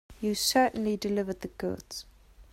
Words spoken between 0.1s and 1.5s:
You certainly delivered the